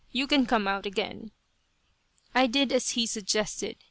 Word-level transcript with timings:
You 0.09 0.25
can 0.25 0.47
come 0.47 0.67
out 0.67 0.87
again." 0.87 1.29
I 2.33 2.47
did 2.47 2.71
as 2.71 2.97
he 2.97 3.05
suggested. 3.05 3.77